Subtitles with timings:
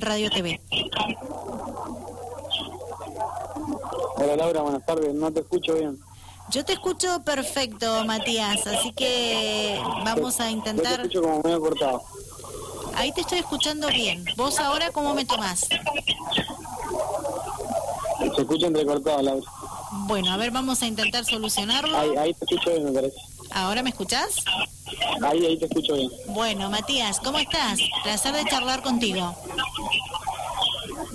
[0.00, 0.58] Radio TV.
[4.16, 5.12] Hola Laura, buenas tardes.
[5.12, 5.98] No te escucho bien.
[6.50, 11.00] Yo te escucho perfecto, Matías, así que vamos a Yo te intentar...
[11.00, 12.02] escucho como medio cortado.
[12.94, 14.24] Ahí te estoy escuchando bien.
[14.34, 15.68] ¿Vos ahora cómo me tomás?
[18.34, 19.46] Se escucha entrecortado, Laura.
[20.06, 21.98] Bueno, a ver, vamos a intentar solucionarlo.
[21.98, 23.16] Ahí, ahí te escucho bien, me parece.
[23.50, 24.36] ¿Ahora me escuchás?
[25.22, 26.10] Ahí, ahí te escucho bien.
[26.28, 27.78] Bueno, Matías, ¿cómo estás?
[28.02, 29.36] Placer de charlar contigo.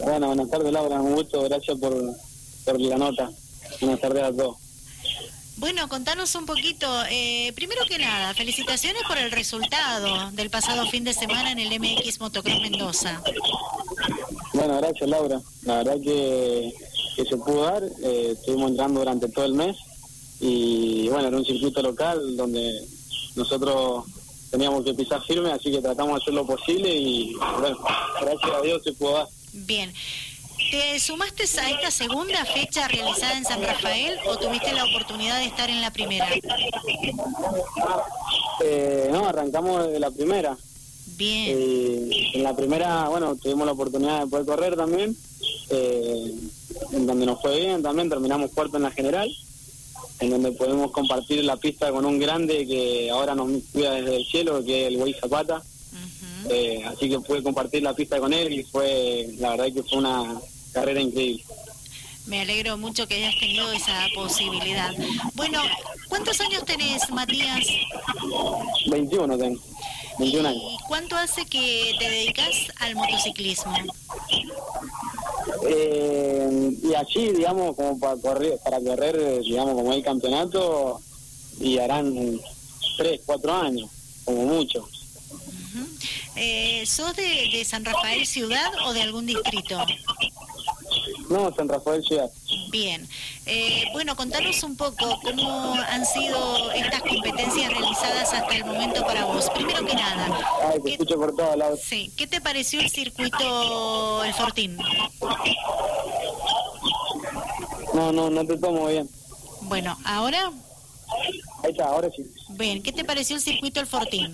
[0.07, 1.01] Bueno, buenas tardes, Laura.
[1.01, 1.41] Un gusto.
[1.43, 1.93] Gracias por,
[2.63, 3.29] por la nota.
[3.81, 4.55] Buenas tardes a todos.
[5.57, 6.87] Bueno, contanos un poquito.
[7.09, 11.77] eh, primero que nada, felicitaciones por el resultado del pasado fin de semana en el
[11.77, 13.21] MX Motocross Mendoza.
[14.53, 15.41] Bueno, gracias, Laura.
[15.63, 16.73] La verdad que,
[17.17, 17.83] que se pudo dar.
[18.01, 19.75] Eh, estuvimos entrando durante todo el mes.
[20.39, 22.87] Y bueno, era un circuito local donde
[23.35, 24.05] nosotros
[24.51, 26.95] teníamos que pisar firme, así que tratamos de hacer lo posible.
[26.95, 27.77] Y bueno,
[28.21, 29.27] gracias a Dios se pudo dar.
[29.65, 29.91] Bien.
[30.71, 35.45] ¿Te sumaste a esta segunda fecha realizada en San Rafael o tuviste la oportunidad de
[35.45, 36.27] estar en la primera?
[38.63, 40.57] Eh, no, arrancamos desde la primera.
[41.15, 45.15] Bien, Eh, en la primera, bueno, tuvimos la oportunidad de poder correr también,
[45.69, 46.33] eh,
[46.91, 49.31] en donde nos fue bien también, terminamos cuarto en la general,
[50.19, 54.25] en donde podemos compartir la pista con un grande que ahora nos cuida desde el
[54.25, 55.63] cielo, que es el Güey Zapata.
[56.49, 59.99] Eh, así que pude compartir la pista con él y fue, la verdad que fue
[59.99, 60.39] una
[60.71, 61.43] carrera increíble.
[62.25, 64.93] me alegro mucho que hayas tenido esa posibilidad.
[65.33, 65.61] Bueno,
[66.07, 67.65] ¿cuántos años tenés, Matías?
[68.87, 69.61] 21 tengo,
[70.19, 70.63] 21 años.
[70.73, 73.73] ¿Y cuánto hace que te dedicas al motociclismo?
[75.67, 81.01] Eh, y allí, digamos, como para correr, para correr, digamos, como el campeonato,
[81.59, 82.39] y harán
[82.97, 83.89] tres, cuatro años,
[84.25, 84.87] como mucho.
[86.37, 89.83] Eh, ¿Sos de, de San Rafael Ciudad o de algún distrito?
[91.29, 92.29] No, San Rafael Ciudad.
[92.69, 93.07] Bien.
[93.45, 99.25] Eh, bueno, contanos un poco cómo han sido estas competencias realizadas hasta el momento para
[99.25, 99.49] vos.
[99.49, 100.39] Primero que nada,
[100.69, 101.79] Ay, te ¿qué, escucho por todos lados.
[101.83, 104.77] sí, ¿qué te pareció el circuito El Fortín?
[107.93, 109.09] No, no, no te tomo bien.
[109.61, 110.51] Bueno, ahora,
[111.63, 112.23] Ahí está, ahora sí.
[112.49, 114.33] bien, ¿qué te pareció el circuito El Fortín?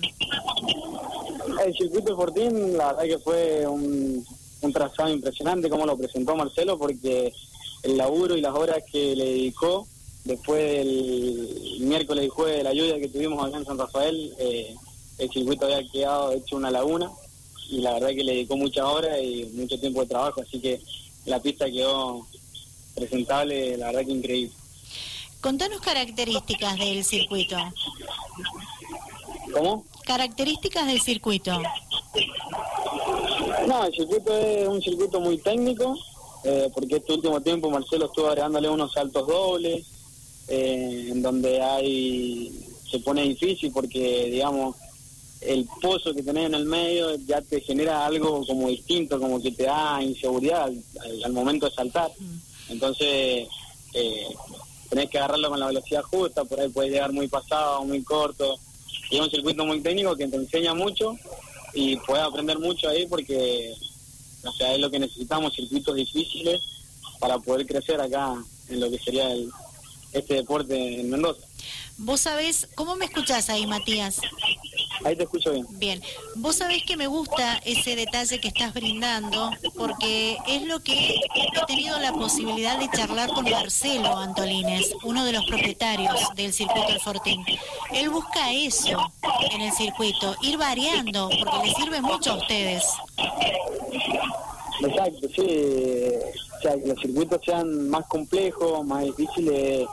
[1.64, 4.24] El circuito de Fortín, la verdad que fue un,
[4.60, 7.32] un trazado impresionante como lo presentó Marcelo, porque
[7.82, 9.86] el laburo y las horas que le dedicó
[10.24, 14.74] después del miércoles y jueves de la lluvia que tuvimos acá en San Rafael, eh,
[15.18, 17.10] el circuito había quedado hecho una laguna
[17.70, 20.80] y la verdad que le dedicó muchas horas y mucho tiempo de trabajo, así que
[21.24, 22.26] la pista quedó
[22.94, 24.52] presentable, la verdad que increíble.
[25.40, 27.56] Contanos características del circuito.
[29.52, 29.84] ¿Cómo?
[30.04, 31.60] Características del circuito.
[33.66, 35.96] No, el circuito es un circuito muy técnico,
[36.44, 39.86] eh, porque este último tiempo Marcelo estuvo agregándole unos saltos dobles,
[40.48, 42.52] eh, en donde hay
[42.90, 44.76] se pone difícil porque, digamos,
[45.40, 49.50] el pozo que tenés en el medio ya te genera algo como distinto, como que
[49.50, 50.70] te da inseguridad
[51.24, 52.10] al, momento de saltar.
[52.68, 53.48] Entonces,
[53.94, 54.28] eh,
[54.88, 58.58] tenés que agarrarlo con la velocidad justa, por ahí puedes llegar muy pasado, muy corto.
[59.10, 61.16] Es un circuito muy técnico que te enseña mucho
[61.72, 63.74] y puedes aprender mucho ahí porque,
[64.44, 66.60] o sea, es lo que necesitamos, circuitos difíciles
[67.18, 68.34] para poder crecer acá
[68.68, 69.50] en lo que sería el,
[70.12, 71.46] este deporte en Mendoza.
[71.98, 74.20] Vos sabés, ¿cómo me escuchás ahí, Matías?
[75.04, 75.66] Ahí te escucho bien.
[75.70, 76.02] Bien,
[76.36, 81.66] vos sabés que me gusta ese detalle que estás brindando porque es lo que he
[81.66, 87.00] tenido la posibilidad de charlar con Marcelo Antolines, uno de los propietarios del circuito El
[87.00, 87.44] Fortín.
[87.92, 89.12] Él busca eso
[89.50, 92.84] en el circuito, ir variando porque les sirve mucho a ustedes.
[94.80, 95.42] Exacto, sí.
[96.58, 99.86] O sea, que los circuitos sean más complejos, más difíciles,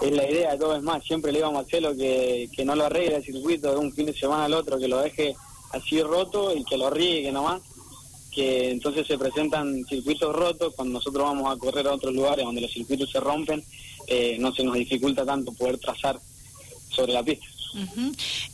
[0.00, 0.76] es la idea de todo.
[0.76, 3.76] Es más, siempre le digo a Marcelo que, que no lo arregle el circuito de
[3.78, 5.34] un fin de semana al otro, que lo deje
[5.72, 7.62] así roto y que lo riegue nomás.
[8.32, 12.60] Que entonces se presentan circuitos rotos cuando nosotros vamos a correr a otros lugares donde
[12.60, 13.64] los circuitos se rompen,
[14.06, 16.20] eh, no se nos dificulta tanto poder trazar
[16.90, 17.46] sobre la pista.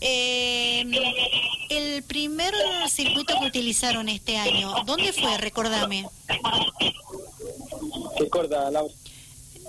[0.00, 0.84] Eh,
[1.70, 2.52] el primer
[2.88, 5.36] circuito que utilizaron este año, ¿dónde fue?
[5.38, 6.06] Recordame.
[8.18, 8.92] ¿Qué corta, Laura?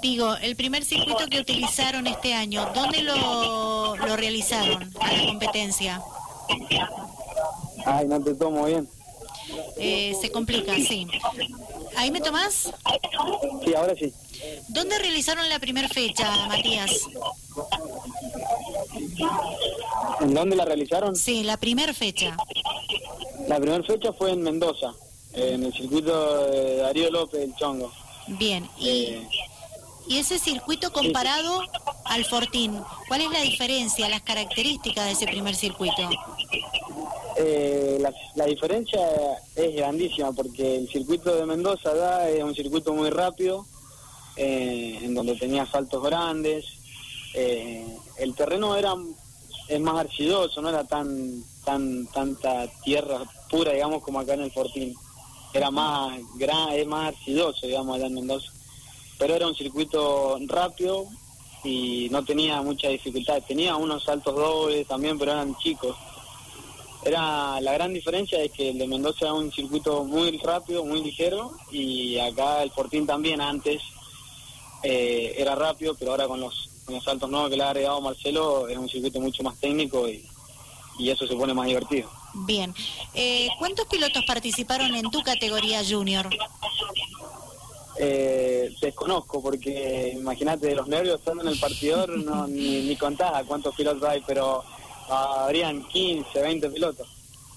[0.02, 6.02] Digo, el primer circuito que utilizaron este año, ¿dónde lo, lo realizaron a la competencia?
[7.86, 8.88] Ay, no te tomo bien.
[9.78, 11.08] Eh, se complica, sí.
[11.96, 12.72] ¿Ahí me tomás?
[13.64, 14.12] Sí, ahora sí.
[14.68, 16.92] ¿Dónde realizaron la primera fecha, Matías?
[20.22, 21.16] ¿En dónde la realizaron?
[21.16, 22.36] Sí, la primera fecha.
[23.48, 24.94] La primera fecha fue en Mendoza,
[25.34, 27.92] en el circuito de Darío López del Chongo.
[28.28, 29.28] Bien, y, eh,
[30.08, 31.62] y ese circuito comparado
[32.06, 36.10] al Fortín, ¿cuál es la diferencia, las características de ese primer circuito?
[37.38, 38.02] Eh,
[38.36, 39.00] la, diferencia
[39.56, 43.66] es grandísima porque el circuito de Mendoza es un circuito muy rápido,
[44.38, 46.66] eh, en donde tenía saltos grandes.
[47.34, 48.96] el terreno era
[49.68, 53.20] es más arcidoso, no era tan tan tanta tierra
[53.50, 54.94] pura, digamos, como acá en el Fortín.
[55.54, 58.52] Era más gran, es más arcidoso, digamos, allá en Mendoza.
[59.18, 61.08] Pero era un circuito rápido
[61.64, 63.42] y no tenía mucha dificultad.
[63.48, 65.96] Tenía unos saltos dobles también, pero eran chicos.
[67.04, 71.04] Era la gran diferencia es que el de Mendoza era un circuito muy rápido, muy
[71.04, 73.82] ligero y acá el Fortín también antes
[74.82, 78.02] eh, era rápido, pero ahora con los, con los saltos nuevos que le ha agregado
[78.02, 80.26] Marcelo es un circuito mucho más técnico y,
[80.98, 82.10] y eso se pone más divertido.
[82.34, 82.74] Bien.
[83.14, 86.30] Eh, ¿Cuántos pilotos participaron en tu categoría junior?
[87.98, 93.76] Eh, desconozco, porque imagínate, los nervios estando en el partidor, no, ni, ni contaba cuántos
[93.76, 94.64] pilotos hay, pero
[95.10, 97.08] habrían 15, 20 pilotos.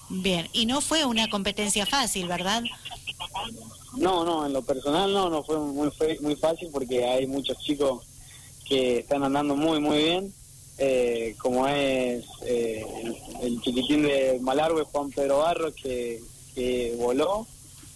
[0.09, 2.63] Bien, y no fue una competencia fácil, ¿verdad?
[3.97, 5.91] No, no, en lo personal no, no fue muy,
[6.21, 8.03] muy fácil porque hay muchos chicos
[8.67, 10.33] que están andando muy, muy bien
[10.81, 12.85] eh, como es eh,
[13.41, 16.21] el, chiquitín de Malargue, Juan Pedro Barros, que,
[16.97, 17.45] voló,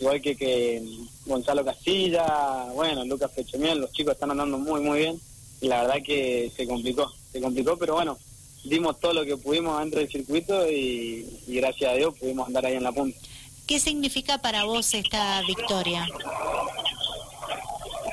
[0.03, 0.83] igual que, que
[1.25, 5.19] Gonzalo Castilla, bueno, Lucas Pechemiel, los chicos están andando muy, muy bien,
[5.61, 8.17] y la verdad que se complicó, se complicó, pero bueno,
[8.65, 12.75] dimos todo lo que pudimos dentro del circuito y, gracias a Dios pudimos andar ahí
[12.75, 13.17] en la punta.
[13.65, 16.05] ¿Qué significa para vos esta victoria?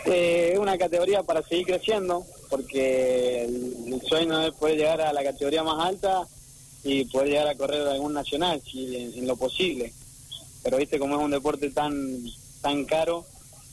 [0.06, 5.24] Eh, es una categoría para seguir creciendo, porque el, sueño es poder llegar a la
[5.24, 6.22] categoría más alta
[6.84, 9.92] y poder llegar a correr algún nacional, si en, lo posible.
[10.62, 11.94] Pero viste como es un deporte tan
[12.60, 13.24] tan caro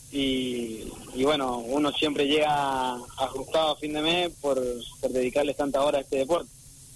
[0.09, 0.85] y,
[1.23, 4.61] bueno, uno siempre llega ajustado a fin de mes por,
[5.01, 6.49] por dedicarle tanta hora a este deporte.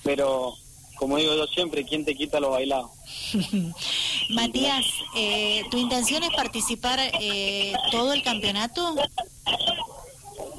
[0.03, 0.55] Pero
[1.01, 2.91] como digo yo siempre, ¿quién te quita lo bailado?
[4.29, 4.85] Matías,
[5.15, 8.95] eh, ¿tu intención es participar eh, todo el campeonato?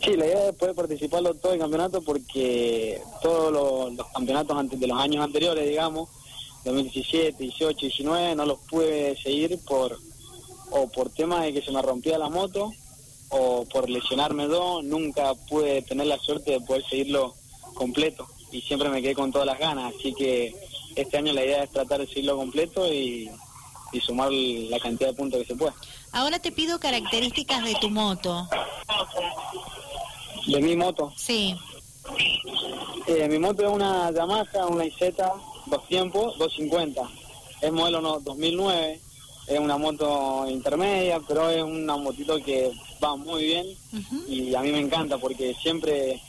[0.05, 4.89] Sí, la idea es poder participarlo todo el campeonato porque todos los, campeonatos antes de
[4.89, 6.09] los años anteriores, digamos,
[6.65, 9.99] 2017, 18, 19, no los pude seguir por
[10.71, 12.73] o por temas de que se me rompía la moto
[13.29, 17.35] o por lesionarme dos, nunca pude tener la suerte de poder seguirlo
[17.75, 20.55] completo y siempre me quedé con todas las ganas, así que
[20.95, 23.31] este año la idea es tratar de seguirlo completo y,
[23.93, 25.75] y sumar la cantidad de puntos que se pueda.
[26.13, 28.49] Ahora te pido características de tu moto.
[30.47, 31.13] ¿De mi moto?
[31.17, 31.57] Sí.
[33.07, 34.97] Eh, mi moto es una Yamaha, una IZ,
[35.73, 37.03] dos tiempos, 250.
[37.63, 39.01] Es modelo 2009,
[39.47, 42.71] es una moto intermedia, pero es una motito que
[43.03, 43.67] va muy bien.
[44.29, 46.21] Y a mí me encanta porque siempre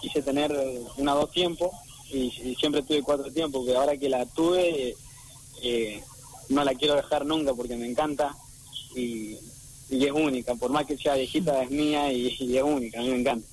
[0.00, 0.52] quise tener
[0.96, 1.70] una dos tiempos
[2.10, 4.94] y, siempre tuve cuatro tiempos, que ahora que la tuve
[5.62, 6.02] eh,
[6.50, 8.34] no la quiero dejar nunca porque me encanta.
[8.94, 9.36] Y,
[9.90, 13.20] es única, por más que sea viejita es mía y es única, a mí me
[13.20, 13.46] encanta.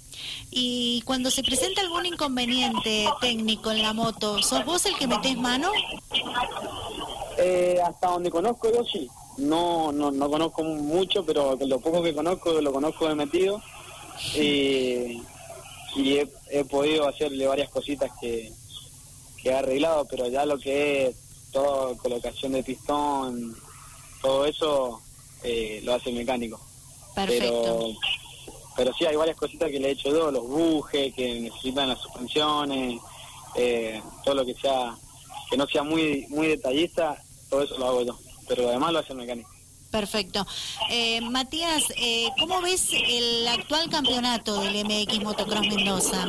[0.50, 5.38] Y cuando se presenta algún inconveniente técnico en la moto, ¿sos vos el que metés
[5.38, 5.72] mano?
[7.38, 9.10] Eh, hasta donde conozco yo sí.
[9.38, 13.62] No, no, no conozco mucho, pero lo poco que conozco lo conozco de metido.
[14.36, 15.22] Y,
[15.96, 18.52] he, podido hacerle varias cositas que,
[19.42, 21.16] que he arreglado, pero ya lo que es
[21.52, 23.56] toda colocación de pistón,
[24.22, 25.02] todo eso
[25.44, 26.60] eh, lo hace el mecánico.
[27.16, 27.96] Perfecto
[28.76, 32.00] pero sí hay varias cositas que le he hecho yo, los bujes que necesitan las
[32.00, 33.00] suspensiones,
[33.56, 34.96] eh, todo lo que sea,
[35.50, 39.12] que no sea muy muy detallista, todo eso lo hago yo, pero además lo hace
[39.12, 39.50] el mecánico.
[39.92, 40.48] Perfecto.
[40.90, 46.26] Eh, Matías, eh, ¿cómo ves el actual campeonato del MX Motocross Mendoza?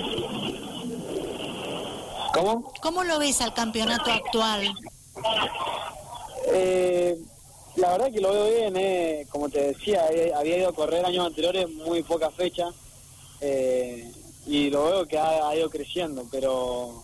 [2.35, 2.73] ¿Cómo?
[2.83, 4.75] ¿Cómo lo ves al campeonato actual?
[6.53, 7.17] Eh,
[7.83, 11.05] la verdad que lo veo bien, eh, como te decía, eh, había ido a correr
[11.05, 12.69] años anteriores muy poca fecha
[13.41, 14.09] eh,
[14.47, 17.03] y lo veo que ha, ido creciendo, pero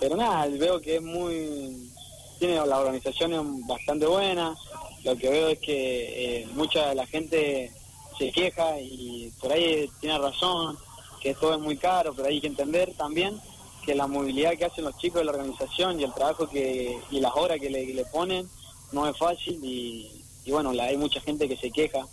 [0.00, 1.92] pero nada, veo que es muy
[2.38, 4.56] tiene la organización bastante buena,
[5.04, 7.70] lo que veo es que mucha de la gente
[8.18, 10.78] se queja y por ahí tiene razón,
[11.20, 13.38] que todo es muy caro, pero hay que entender también
[13.84, 17.20] que la movilidad que hacen los chicos de la organización y el trabajo que y
[17.20, 18.48] las horas que le ponen
[18.94, 20.10] no es fácil y,
[20.46, 22.06] bueno, la, hay mucha gente que se queja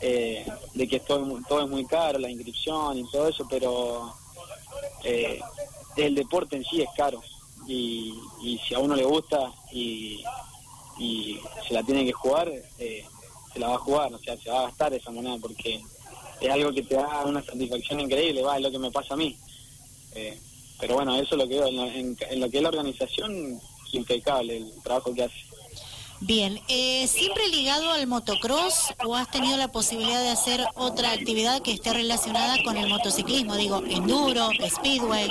[0.00, 4.14] eh, de que todo, todo es muy caro, la inscripción y todo eso, pero
[5.04, 5.40] eh,
[5.96, 7.22] el deporte en sí es caro
[7.66, 8.14] y,
[8.66, 10.22] si a uno le gusta y,
[10.98, 13.04] y se la tiene que jugar, eh,
[13.52, 15.80] se la va a jugar, o sea, se va a gastar esa moneda porque
[16.40, 19.16] es algo que te da una satisfacción increíble, va, es lo que me pasa a
[19.16, 19.36] mí.
[20.14, 20.38] Eh,
[20.80, 23.60] pero bueno, eso es lo que veo, en, en, lo que es la organización,
[23.92, 25.49] impecable el trabajo que hace.
[26.22, 31.62] Bien, eh, ¿siempre ligado al motocross o has tenido la posibilidad de hacer otra actividad
[31.62, 33.56] que esté relacionada con el motociclismo?
[33.56, 35.28] Digo, enduro, speedway.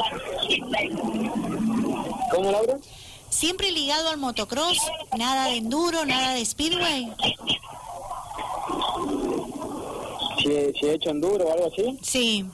[2.32, 2.78] ¿Cómo, Laura?
[3.30, 4.80] ¿Siempre ligado al motocross?
[5.16, 7.14] ¿Nada de enduro, nada de speedway?
[10.40, 12.00] Si, he hecho enduro o algo así.
[12.02, 12.46] Sí.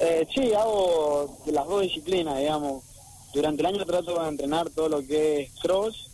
[0.00, 2.84] Eh, sí, hago las dos disciplinas, digamos.
[3.34, 6.06] Durante el año trato de entrenar todo lo que es cross,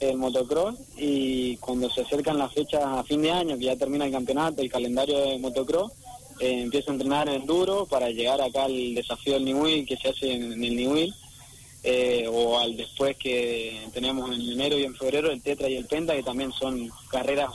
[0.00, 4.06] el motocross, y cuando se acercan las fechas a fin de año, que ya termina
[4.06, 5.92] el campeonato, el calendario de motocross,
[6.40, 10.32] eh, empiezo a entrenar enduro para llegar acá al desafío del Niwil que se hace
[10.32, 11.14] en, el Niwil,
[11.82, 15.86] eh, o al después que tenemos en enero y en febrero el Tetra y el
[15.86, 17.50] Penta, que también son carreras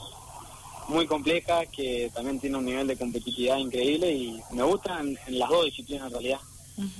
[0.87, 5.49] muy complejas, que también tienen un nivel de competitividad increíble y me gustan en las
[5.49, 6.39] dos disciplinas en realidad.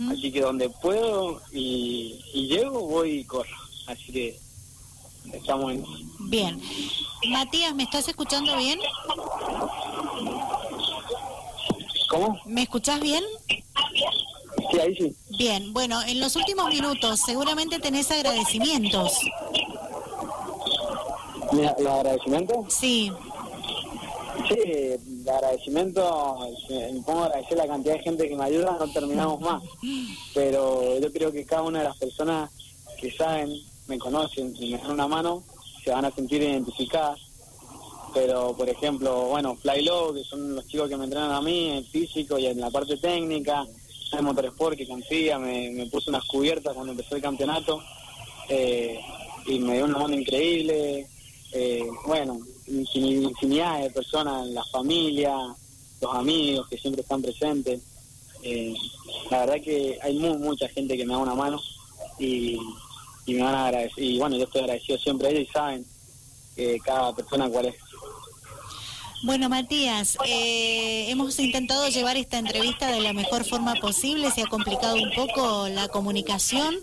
[0.10, 3.55] Así que donde puedo y, llego, voy y corro.
[3.88, 4.38] Así que
[5.33, 5.83] estamos en...
[6.29, 6.62] Bien.
[7.29, 8.79] Matías, ¿me estás escuchando bien?
[12.09, 12.39] ¿Cómo?
[12.45, 13.24] ¿Me escuchás bien?
[14.71, 15.15] Sí, ahí sí.
[15.38, 19.19] Bien, bueno, en los últimos minutos seguramente tenés agradecimientos.
[21.51, 22.74] ¿Los agradecimientos?
[22.74, 23.12] Sí.
[24.48, 26.38] Sí, de agradecimiento,
[26.69, 29.62] me pongo a agradecer la cantidad de gente que me ayuda, no terminamos más.
[30.33, 32.50] Pero yo creo que cada una de las personas
[33.00, 33.51] que saben,
[33.89, 35.43] me conocen y me dan una mano,
[35.84, 37.19] se van a sentir identificadas.
[38.13, 41.69] Pero, por ejemplo, bueno, Fly Low, que son los chicos que me entrenan a mí
[41.69, 43.65] en físico y en la parte técnica,
[44.13, 47.79] el Motorsport que confía, me, me puso unas cubiertas cuando empezó el campeonato
[48.48, 49.00] eh,
[49.46, 51.08] y me dio una mano increíble.
[51.51, 55.36] Eh, bueno, infinidad de personas, la familia,
[56.01, 57.81] los amigos que siempre están presentes.
[58.41, 58.74] Eh,
[59.29, 61.62] la verdad que hay mucha gente que me da una mano
[62.17, 62.58] y,
[63.27, 64.03] me van a agradecer.
[64.03, 65.85] Y bueno, yo estoy agradecido siempre a ellos y saben
[66.83, 67.75] cada persona cuál es.
[69.21, 74.47] Bueno, Matías, eh, hemos intentado llevar esta entrevista de la mejor forma posible, se ha
[74.47, 76.75] complicado un poco la comunicación,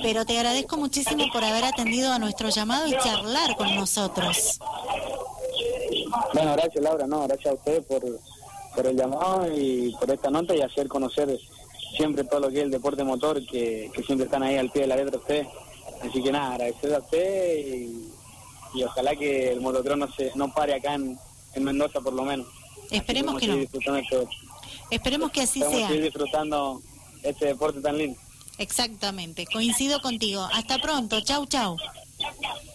[0.00, 4.60] pero te agradezco muchísimo por haber atendido a nuestro llamado y charlar con nosotros.
[6.32, 8.02] Bueno, gracias Laura, no, gracias a ustedes por,
[8.76, 11.40] por el llamado y por esta nota y hacer conocer
[11.96, 14.88] siempre todo lo que es el deporte motor, que, siempre están ahí al pie de
[14.88, 15.48] la letra ustedes.
[16.00, 17.90] Así que nada, agradecer a ustedes
[18.74, 21.18] y, ojalá que el motocross no, se, no pare acá en
[21.54, 22.46] en Mendoza por lo menos.
[22.90, 23.54] Esperemos que no.
[23.54, 23.78] Este
[24.90, 25.88] Esperemos que así sea.
[25.88, 26.82] Seguir disfrutando
[27.22, 28.18] este deporte tan lindo.
[28.58, 30.46] Exactamente, coincido contigo.
[30.52, 31.76] Hasta pronto, chau, chau.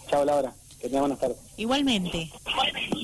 [0.10, 0.53] Chau, Laura.
[0.79, 1.38] Que tenga buenas tardes.
[1.58, 2.32] Igualmente.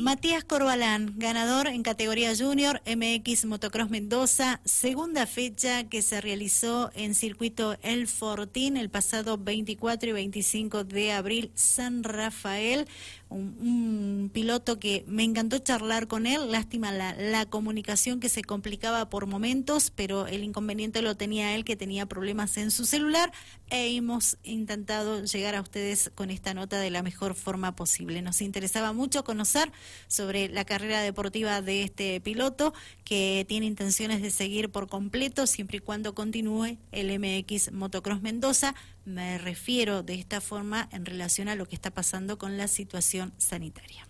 [0.02, 7.14] Matías Corbalán, ganador en categoría junior MX Motocross Mendoza, segunda fecha que se realizó en
[7.16, 12.88] circuito El Fortín el pasado 24 y 25 de abril, San Rafael
[13.32, 19.10] un, piloto que me encantó charlar con él, lástima la, la, comunicación que se complicaba
[19.10, 23.32] por momentos, pero el inconveniente lo tenía él que tenía problemas en su celular
[23.70, 23.90] e
[24.44, 28.22] intentado llegar a ustedes con esta nota de la mejor forma posible.
[28.22, 29.61] Nos interesaba mucho conocer
[30.08, 35.78] sobre la carrera deportiva de este piloto que tiene intenciones de seguir por completo siempre
[35.78, 38.76] y cuando continúe el MX Motocross Mendoza.
[39.06, 43.34] Me refiero de esta forma en relación a lo que está pasando con la situación
[43.38, 44.08] sanitaria.